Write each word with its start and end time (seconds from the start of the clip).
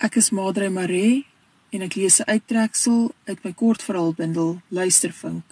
Ek 0.00 0.14
is 0.16 0.30
Madre 0.32 0.70
Maree 0.72 1.26
en 1.76 1.82
ek 1.84 1.94
lees 2.00 2.14
'n 2.20 2.30
uittreksel 2.32 3.12
uit 3.28 3.40
my 3.44 3.52
kortverhaalbundel 3.52 4.62
Luistervink. 4.68 5.44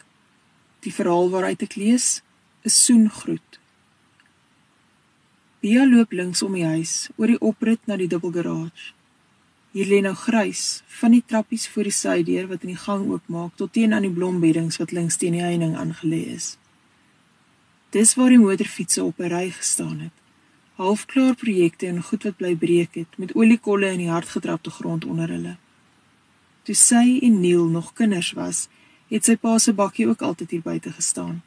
Die 0.80 0.92
verhaal 0.98 1.28
waaruit 1.30 1.62
ek 1.62 1.76
lees 1.76 2.22
is 2.64 2.84
Soengroet. 2.84 3.58
Bia 5.61 5.84
loop 5.84 6.12
links 6.12 6.42
om 6.42 6.56
die 6.56 6.64
huis 6.64 7.11
oor 7.16 7.26
die 7.26 7.40
oprit 7.40 7.80
na 7.84 7.96
die 8.00 8.08
dubbelgarage. 8.08 8.96
Hier 9.76 9.87
lê 9.87 10.01
nou 10.01 10.15
grys 10.15 10.83
van 11.01 11.12
die 11.12 11.24
trappies 11.26 11.69
voor 11.69 11.85
die 11.85 11.92
sydeur 11.92 12.49
wat 12.49 12.65
in 12.65 12.72
die 12.72 12.85
gang 12.87 13.04
oopmaak 13.10 13.53
tot 13.56 13.72
teen 13.72 13.92
aan 13.92 14.08
die 14.08 14.17
blombeddings 14.17 14.80
wat 14.80 14.92
links 14.96 15.17
teen 15.17 15.37
die 15.37 15.44
heining 15.44 15.76
aangelê 15.76 16.24
is. 16.24 16.56
Dis 17.91 18.15
waar 18.15 18.33
die 18.33 18.41
motorfietsse 18.41 19.05
op 19.05 19.20
'n 19.20 19.28
ry 19.28 19.51
gestaan 19.51 20.01
het 20.09 20.16
halfklaar 20.79 21.34
projekte 21.34 21.87
en 21.87 22.02
goed 22.02 22.23
wat 22.23 22.37
bly 22.38 22.55
breek 22.56 22.95
het 22.95 23.16
met 23.19 23.34
oliekolle 23.34 23.91
in 23.91 24.02
die 24.05 24.11
hardgetrapte 24.11 24.70
grond 24.70 25.05
onder 25.05 25.30
hulle. 25.34 25.56
Toe 26.62 26.75
sy 26.79 27.19
en 27.27 27.41
Neil 27.43 27.66
nog 27.73 27.93
kinders 27.98 28.30
was, 28.39 28.69
het 29.11 29.27
sy 29.27 29.35
pa 29.41 29.57
se 29.59 29.75
bakkie 29.75 30.07
ook 30.07 30.23
altyd 30.23 30.55
hier 30.55 30.62
buite 30.62 30.93
gestaan. 30.95 31.41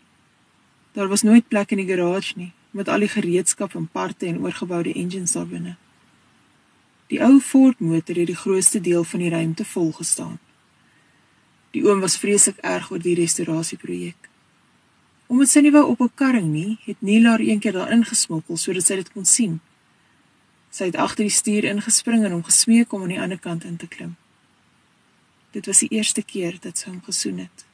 Daar 0.98 1.08
was 1.08 1.24
nooit 1.24 1.48
plek 1.48 1.72
in 1.72 1.80
die 1.80 1.88
garage 1.88 2.36
nie, 2.36 2.52
met 2.76 2.92
al 2.92 3.06
die 3.06 3.12
gereedskap 3.12 3.76
en 3.76 3.88
parte 3.88 4.28
en 4.28 4.42
oorgeboude 4.44 4.94
engines 4.94 5.38
daar 5.38 5.48
binne. 5.48 5.78
Die 7.08 7.22
ou 7.24 7.40
Ford 7.40 7.80
motor 7.80 8.20
het 8.20 8.28
die 8.28 8.40
grootste 8.40 8.82
deel 8.82 9.04
van 9.04 9.24
die 9.24 9.30
ruimte 9.32 9.66
vol 9.66 9.92
gestaan. 9.96 10.40
Die 11.72 11.86
oom 11.88 12.04
was 12.04 12.18
vreeslik 12.20 12.60
erg 12.68 12.92
oor 12.92 13.00
die 13.00 13.16
restaurasieprojek. 13.16 14.31
Omdat 15.32 15.48
sy 15.48 15.62
nie 15.64 15.72
wou 15.72 15.86
op 15.88 16.02
'n 16.02 16.12
karring 16.20 16.50
nie, 16.52 16.78
het 16.84 17.00
Nila 17.00 17.30
haar 17.30 17.40
eendag 17.40 17.74
daarin 17.74 18.04
gesmokkel 18.06 18.58
sodat 18.58 18.86
sy 18.86 18.96
dit 18.96 19.12
kon 19.14 19.26
sien. 19.26 19.60
Sy 20.70 20.86
het 20.86 20.96
agter 20.96 21.24
die 21.24 21.38
stuur 21.40 21.64
ingespring 21.64 22.26
en 22.26 22.32
hom 22.32 22.44
gesmeek 22.44 22.92
om 22.94 23.02
aan 23.02 23.16
die 23.16 23.22
ander 23.22 23.40
kant 23.40 23.64
in 23.64 23.78
te 23.78 23.88
klim. 23.88 24.16
Dit 25.52 25.66
was 25.66 25.80
die 25.80 25.90
eerste 25.90 26.22
keer 26.24 26.58
dat 26.60 26.78
sy 26.78 26.90
hom 26.90 27.02
gesoen 27.02 27.38
het. 27.38 27.66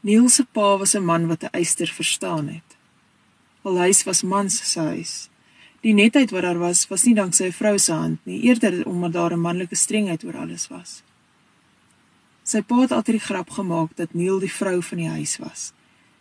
Neil 0.00 0.28
se 0.28 0.44
pa 0.44 0.76
was 0.78 0.94
'n 0.94 1.04
man 1.04 1.26
wat 1.26 1.42
'n 1.42 1.54
eyster 1.54 1.88
verstaan 1.88 2.48
het. 2.48 2.76
Al 3.62 3.78
huis 3.78 4.02
was 4.04 4.22
mans 4.22 4.72
se 4.72 4.80
huis. 4.80 5.28
Die 5.80 5.94
netheid 5.94 6.30
wat 6.30 6.42
daar 6.42 6.58
was, 6.58 6.88
was 6.88 7.04
nie 7.04 7.14
dank 7.14 7.34
sy 7.34 7.52
vrou 7.52 7.78
se 7.78 7.92
hand 7.92 8.18
nie, 8.24 8.40
eerder 8.42 8.86
omdat 8.86 9.12
daar 9.12 9.32
'n 9.32 9.40
manlike 9.40 9.74
strengheid 9.74 10.24
oor 10.24 10.36
alles 10.36 10.68
was. 10.68 11.02
Sy 12.46 12.62
pa 12.62 12.78
het 12.84 12.94
altyd 12.94 13.18
die 13.18 13.26
grap 13.26 13.50
gemaak 13.56 13.96
dat 13.98 14.14
Neil 14.14 14.38
die 14.38 14.52
vrou 14.52 14.78
van 14.82 15.02
die 15.02 15.10
huis 15.10 15.34
was. 15.42 15.72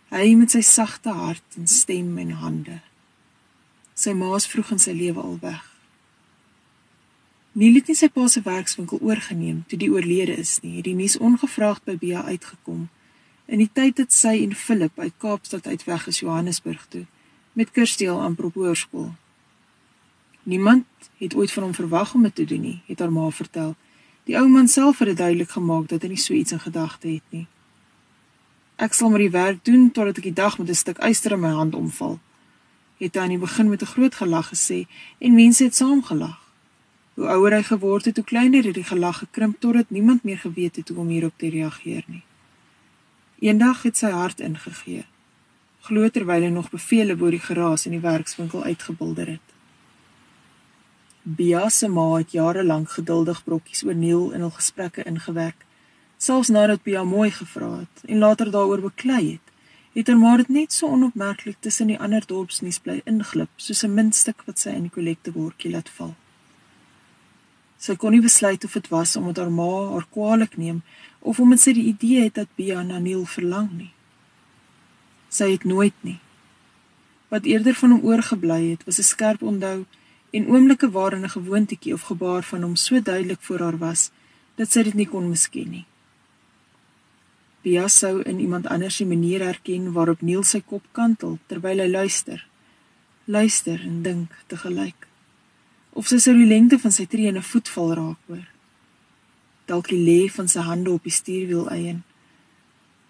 Hy 0.09 0.33
met 0.39 0.55
sy 0.55 0.63
sagte 0.65 1.13
hart 1.13 1.57
en 1.59 1.69
stem 1.69 2.17
en 2.17 2.33
hande. 2.41 2.79
Sy 3.93 4.15
ma's 4.17 4.47
vroeg 4.49 4.73
in 4.75 4.81
sy 4.81 4.95
lewe 4.97 5.21
al 5.21 5.37
weg. 5.43 5.63
Nie 7.55 7.69
net 7.71 7.93
sy 7.95 8.09
pa 8.11 8.25
se 8.27 8.41
werkswinkel 8.43 8.99
oorgeneem 9.05 9.61
toe 9.69 9.77
die 9.79 9.91
oorlede 9.93 10.33
is 10.41 10.57
nie, 10.63 10.79
het 10.79 10.89
die 10.89 10.97
nuus 10.97 11.15
ongevraagd 11.21 11.85
by 11.87 11.95
Bea 12.01 12.25
uitgekom. 12.27 12.87
In 13.45 13.61
die 13.61 13.69
tyd 13.71 14.01
dat 14.01 14.11
sy 14.11 14.41
en 14.41 14.57
Philip 14.57 14.97
uit 14.99 15.13
Kaapstad 15.21 15.67
uit 15.69 15.85
weg 15.85 16.07
is 16.11 16.19
Johannesburg 16.19 16.87
toe 16.89 17.05
met 17.55 17.71
Kirsteel 17.71 18.19
aan 18.19 18.35
Propoorskool. 18.35 19.13
Niemand 20.43 20.85
het 21.17 21.35
ooit 21.35 21.51
van 21.51 21.63
hom 21.63 21.73
verwag 21.73 22.13
om 22.13 22.25
dit 22.27 22.35
te 22.35 22.45
doen 22.45 22.61
nie, 22.61 22.81
het 22.85 22.99
haar 22.99 23.11
ma 23.11 23.29
vertel. 23.31 23.75
Die 24.25 24.37
ou 24.37 24.47
man 24.49 24.67
self 24.67 24.99
het 24.99 25.07
dit 25.07 25.17
duidelik 25.17 25.51
gemaak 25.53 25.89
dat 25.89 26.01
hy 26.01 26.15
nie 26.15 26.21
so 26.21 26.33
iets 26.33 26.51
in 26.51 26.59
gedagte 26.59 27.07
het 27.07 27.25
nie. 27.29 27.45
Ek 28.81 28.93
sal 28.97 29.09
maar 29.09 29.21
die 29.21 29.31
werk 29.31 29.61
doen 29.63 29.91
totdat 29.93 30.17
ek 30.17 30.29
die 30.31 30.39
dag 30.39 30.57
met 30.57 30.69
'n 30.69 30.75
stuk 30.75 30.97
yster 30.99 31.31
in 31.31 31.39
my 31.39 31.53
hand 31.53 31.75
omval. 31.75 32.19
Het 32.97 33.15
hy 33.15 33.21
aan 33.21 33.35
die 33.35 33.37
begin 33.37 33.69
met 33.69 33.81
'n 33.81 33.93
groot 33.93 34.15
gelag 34.15 34.49
gesê 34.49 34.87
en 35.19 35.35
mense 35.35 35.63
het 35.63 35.75
saam 35.75 36.03
gelag. 36.03 36.41
Hoe 37.13 37.27
ouer 37.27 37.51
hy 37.51 37.63
geword 37.63 38.05
het, 38.05 38.15
hoe 38.15 38.25
kleiner 38.25 38.63
het 38.63 38.73
die 38.73 38.83
gelag 38.83 39.17
gekrimp 39.17 39.59
totdat 39.59 39.89
niemand 39.89 40.23
meer 40.23 40.37
geweet 40.37 40.75
het 40.75 40.89
hoe 40.89 40.97
om 40.97 41.07
hierop 41.07 41.33
te 41.37 41.49
reageer 41.49 42.03
nie. 42.07 42.23
Eendag 43.39 43.83
het 43.83 43.97
sy 43.97 44.09
hart 44.09 44.39
ingegee. 44.39 45.05
Glo 45.81 46.09
terwyl 46.09 46.41
hy 46.41 46.49
nog 46.49 46.69
bevele 46.69 47.15
bo 47.15 47.29
die 47.29 47.39
geraas 47.39 47.85
in 47.85 47.91
die 47.91 48.01
werkswinkel 48.01 48.63
uitgebulder 48.63 49.27
het. 49.27 49.54
Bia 51.27 51.69
se 51.69 51.87
ma 51.87 52.17
het 52.17 52.31
jare 52.31 52.63
lank 52.63 52.89
geduldig 52.89 53.43
brokkies 53.43 53.83
oor 53.83 53.95
Neil 53.95 54.31
in 54.31 54.43
hul 54.45 54.51
gesprekke 54.53 55.03
ingewerk 55.09 55.65
selfs 56.17 56.49
nadat 56.49 56.83
Pia 56.83 57.03
mooi 57.03 57.31
gevra 57.31 57.69
het 57.79 58.03
en 58.05 58.17
later 58.17 58.51
daaroor 58.51 58.81
beklei 58.81 59.23
het, 59.31 59.47
het 59.93 60.07
haar 60.07 60.17
maar 60.17 60.37
dit 60.37 60.49
net 60.49 60.73
so 60.73 60.87
onopmerklik 60.87 61.57
tussen 61.59 61.87
die 61.87 61.97
ander 61.99 62.23
dorpsnuus 62.27 62.79
bly 62.79 63.01
inglip, 63.05 63.49
soos 63.55 63.83
'n 63.83 63.93
muntstuk 63.93 64.45
wat 64.45 64.59
sy 64.59 64.69
in 64.69 64.85
die 64.87 64.95
kollektebordjie 64.97 65.71
laat 65.71 65.89
val. 65.89 66.13
Sy 67.77 67.95
kon 67.95 68.11
nie 68.11 68.21
besluit 68.21 68.63
of 68.63 68.73
dit 68.73 68.87
was 68.87 69.15
omdat 69.15 69.37
haar 69.37 69.51
ma 69.51 69.89
haar 69.93 70.07
kwaadlik 70.09 70.57
neem 70.57 70.83
of 71.19 71.39
omdat 71.39 71.59
sy 71.59 71.73
die 71.73 71.89
idee 71.93 72.23
het 72.23 72.35
dat 72.35 72.55
Pia 72.55 72.83
na 72.83 72.99
Neil 72.99 73.25
verlang 73.25 73.71
nie. 73.71 73.93
Sy 75.29 75.51
het 75.51 75.63
nooit 75.63 75.97
nie. 76.01 76.19
Wat 77.29 77.45
eerder 77.45 77.73
van 77.73 77.91
hom 77.91 78.03
oorgebly 78.03 78.69
het, 78.69 78.85
was 78.85 78.99
'n 78.99 79.03
skerp 79.03 79.41
onthou 79.41 79.85
en 80.35 80.47
oomblikke 80.51 80.89
waarin 80.91 81.23
'n 81.23 81.35
gewoontetjie 81.37 81.93
of 81.93 82.07
gebaar 82.11 82.43
van 82.43 82.61
hom 82.61 82.75
so 82.75 83.01
duidelik 83.01 83.41
voor 83.41 83.59
haar 83.59 83.77
was 83.77 84.11
dat 84.55 84.71
sy 84.71 84.83
dit 84.83 84.93
nie 84.93 85.07
kon 85.07 85.29
misken 85.29 85.69
nie. 85.69 85.85
Pia 87.61 87.87
sou 87.87 88.21
in 88.21 88.39
iemand 88.39 88.67
anders 88.67 88.95
se 88.95 89.05
manier 89.05 89.41
herken 89.41 89.91
waarop 89.91 90.21
Neil 90.21 90.43
sy 90.43 90.61
kop 90.61 90.83
kantel 90.91 91.39
terwyl 91.47 91.79
hy 91.79 91.87
luister. 91.87 92.47
Luister 93.25 93.81
en 93.81 94.01
dink 94.01 94.35
te 94.47 94.57
gelyk. 94.57 95.07
Of 95.89 96.07
sy 96.07 96.19
sou 96.19 96.35
die 96.37 96.45
lengte 96.45 96.79
van 96.79 96.91
sy 96.91 97.05
tree 97.05 97.27
in 97.27 97.37
'n 97.37 97.41
voetval 97.51 97.93
raak 97.93 98.21
hoor. 98.27 98.47
Dalk 99.65 99.87
die 99.87 100.03
lê 100.09 100.29
van 100.29 100.47
sy 100.47 100.59
hande 100.59 100.91
op 100.91 101.03
die 101.03 101.11
stuurwiel 101.11 101.69
eien. 101.69 102.03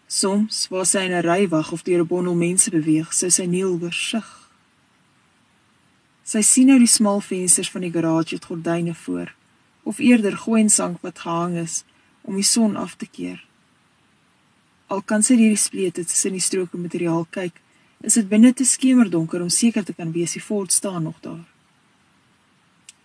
Soms 0.08 0.68
waar 0.70 0.86
sy 0.86 1.00
in 1.00 1.12
'n 1.12 1.26
ry 1.26 1.48
wag 1.48 1.72
of 1.72 1.84
deur 1.84 2.00
'n 2.00 2.08
bondel 2.08 2.36
mense 2.36 2.72
beweeg, 2.72 3.14
sou 3.14 3.30
sy 3.30 3.46
Neil 3.46 3.80
oorsig. 3.82 4.45
Sy 6.26 6.42
sien 6.42 6.72
nou 6.72 6.80
die 6.82 6.90
smal 6.90 7.20
vensters 7.22 7.70
van 7.70 7.84
die 7.86 7.92
garage 7.94 8.34
het 8.34 8.48
gordyne 8.50 8.96
voor 8.98 9.34
of 9.86 10.00
eerder 10.02 10.34
gooiensank 10.42 11.04
wat 11.06 11.20
gehang 11.22 11.60
is 11.62 11.84
om 12.26 12.40
die 12.40 12.48
son 12.50 12.74
af 12.76 12.96
te 12.98 13.06
keer. 13.06 13.44
Al 14.90 15.04
kan 15.06 15.22
sy 15.22 15.38
hierdie 15.38 15.62
splete 15.62 16.02
tussen 16.06 16.34
die 16.34 16.42
stroke 16.42 16.78
materiaal 16.82 17.28
kyk, 17.30 17.62
is 18.02 18.18
dit 18.18 18.30
binne 18.30 18.52
te 18.58 18.66
skemerdonker 18.66 19.46
om 19.46 19.54
seker 19.54 19.86
te 19.86 19.94
kan 19.94 20.16
wees 20.18 20.34
die 20.34 20.42
fort 20.42 20.74
staan 20.74 21.06
nog 21.06 21.22
daar. 21.22 21.46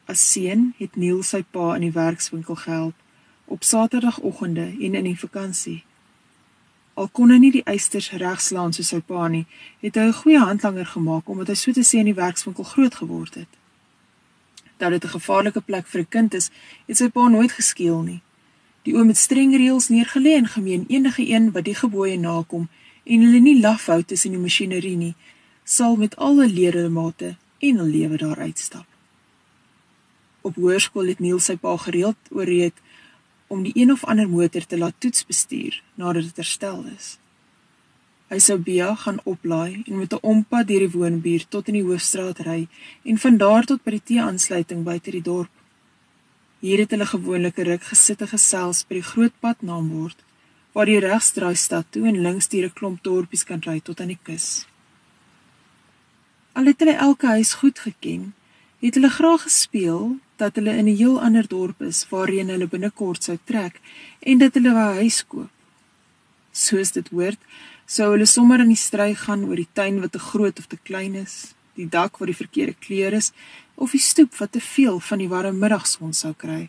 As 0.08 0.25
seun 0.32 0.70
het 0.81 0.97
Neil 0.97 1.20
sy 1.22 1.42
pa 1.44 1.75
in 1.76 1.84
die 1.91 1.94
werkswinkel 1.94 2.56
gehelp 2.64 2.97
op 3.52 3.69
Saterdagoggende 3.69 4.70
en 4.81 4.97
in 4.97 5.12
die 5.12 5.19
vakansie. 5.19 5.82
Al 7.00 7.09
kon 7.16 7.31
hy 7.33 7.38
nie 7.41 7.53
die 7.55 7.65
eisters 7.65 8.11
regslaan 8.21 8.75
soos 8.77 8.91
sy 8.93 8.99
pa 9.11 9.28
nie, 9.33 9.47
het 9.81 9.97
hy 9.97 10.06
'n 10.09 10.19
goeie 10.21 10.41
handlanger 10.49 10.88
gemaak 10.94 11.28
omdat 11.33 11.49
hy 11.49 11.56
so 11.56 11.72
te 11.72 11.84
sê 11.91 11.97
in 12.00 12.11
die 12.12 12.21
werkswinkel 12.25 12.65
groot 12.72 12.94
geword 12.94 13.34
het. 13.41 13.53
Dat 14.77 14.91
dit 14.91 15.05
'n 15.05 15.15
gevaarlike 15.16 15.61
plek 15.61 15.87
vir 15.87 16.00
'n 16.00 16.12
kind 16.16 16.34
is, 16.34 16.50
het 16.87 16.97
sy 16.97 17.09
pa 17.09 17.28
nooit 17.28 17.53
geskeel 17.53 18.03
nie. 18.03 18.21
Die 18.84 18.94
oom 18.97 19.09
het 19.09 19.16
streng 19.16 19.53
reëls 19.56 19.88
neergelê 19.88 20.33
en 20.37 20.47
gemeen 20.47 20.84
enige 20.88 21.25
een 21.28 21.53
wat 21.53 21.65
die 21.65 21.75
gebooie 21.75 22.19
nakom 22.19 22.69
en 23.05 23.21
hulle 23.21 23.41
nie 23.41 23.61
laf 23.61 23.87
hou 23.87 24.03
tussen 24.03 24.31
die 24.31 24.44
masjinerie 24.47 24.97
nie, 24.97 25.15
sal 25.65 25.97
met 25.97 26.17
alle 26.17 26.49
ledemate 26.49 27.37
en 27.59 27.77
hul 27.77 27.87
lewe 27.87 28.17
daar 28.17 28.38
uitstap. 28.38 28.87
Op 30.41 30.55
hoërskool 30.55 31.06
het 31.06 31.21
Neil 31.21 31.38
sy 31.38 31.56
pa 31.56 31.77
gereeld 31.77 32.17
ooreed 32.31 32.75
om 33.50 33.62
die 33.66 33.75
een 33.75 33.91
of 33.93 34.05
ander 34.05 34.28
motor 34.31 34.66
te 34.66 34.78
laat 34.78 34.94
toets 35.03 35.27
bestuur 35.27 35.83
nadat 35.94 36.28
dit 36.28 36.37
herstel 36.43 36.84
is. 36.97 37.16
Hy 38.31 38.38
sou 38.38 38.56
Bia 38.62 38.93
gaan 38.94 39.19
oplaai 39.27 39.83
en 39.87 39.99
met 39.99 40.12
'n 40.15 40.22
ompad 40.33 40.69
deur 40.69 40.84
die 40.87 40.94
woonbuurt 40.97 41.50
tot 41.50 41.69
in 41.69 41.75
die 41.75 41.88
hoofstraat 41.88 42.38
ry 42.47 42.69
en 43.03 43.19
van 43.19 43.37
daar 43.37 43.65
tot 43.65 43.83
by 43.84 43.91
die 43.91 44.06
T-aansluiting 44.09 44.84
buite 44.84 45.11
die 45.11 45.27
dorp. 45.33 45.50
Hier 46.61 46.79
het 46.79 46.91
hulle 46.91 47.06
gewoonlik 47.06 47.58
'n 47.58 47.69
ruk 47.70 47.85
gesitte 47.93 48.26
gesels 48.26 48.85
by 48.88 48.94
die 48.94 49.08
groot 49.12 49.35
pad 49.41 49.62
naamwoord 49.62 50.19
waar 50.73 50.87
die 50.87 51.00
regsdraai 51.03 51.56
stad 51.56 51.87
toe 51.91 52.06
en 52.06 52.23
links 52.23 52.49
deur 52.49 52.67
'n 52.67 52.79
klomp 52.79 53.03
dorpies 53.03 53.44
kan 53.44 53.61
ry 53.67 53.81
tot 53.81 54.00
aan 54.00 54.14
die 54.14 54.23
kus. 54.23 54.67
Al 56.53 56.64
het 56.64 56.79
hulle 56.81 56.94
elke 56.94 57.26
huis 57.26 57.53
goed 57.55 57.79
geken, 57.79 58.35
het 58.81 58.97
hulle 58.97 59.11
graag 59.12 59.43
gespeel 59.43 60.17
dat 60.41 60.55
hulle 60.56 60.77
in 60.77 60.88
'n 60.88 60.97
heel 60.97 61.21
ander 61.21 61.49
dorp 61.49 61.82
is 61.82 62.09
waarheen 62.09 62.49
hulle 62.49 62.67
binnekort 62.67 63.25
sou 63.25 63.38
trek 63.44 63.81
en 64.21 64.38
dat 64.38 64.55
hulle 64.55 64.71
'n 64.71 64.97
huis 65.00 65.27
koop. 65.27 65.50
Soos 66.53 66.93
dit 66.93 67.09
hoort, 67.09 67.41
sou 67.87 68.11
hulle 68.12 68.27
sommer 68.27 68.61
in 68.61 68.69
die 68.69 68.77
stry 68.88 69.15
gaan 69.15 69.44
oor 69.44 69.56
die 69.56 69.73
tuin 69.73 70.00
wat 70.00 70.12
te 70.12 70.19
groot 70.19 70.59
of 70.59 70.67
te 70.67 70.79
klein 70.82 71.15
is, 71.15 71.55
die 71.75 71.88
dak 71.88 72.19
wat 72.19 72.27
die 72.27 72.41
verkeerde 72.43 72.75
kleur 72.75 73.12
is 73.12 73.32
of 73.75 73.91
die 73.91 74.00
stoep 74.00 74.35
wat 74.35 74.53
te 74.53 74.61
veel 74.61 75.00
van 75.00 75.19
die 75.19 75.29
warme 75.29 75.53
middagson 75.53 76.12
sou 76.12 76.32
kry. 76.37 76.69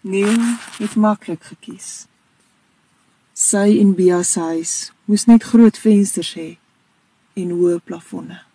Neil 0.00 0.40
het 0.78 0.94
maklik 0.94 1.44
gekies. 1.44 2.06
Sy 3.32 3.78
en 3.80 3.94
Bia 3.94 4.22
se 4.22 4.40
huis 4.40 4.92
moes 5.04 5.24
net 5.24 5.42
groot 5.42 5.78
vensters 5.78 6.34
hê 6.34 6.56
en 7.34 7.50
hoë 7.50 7.80
plafonne. 7.84 8.49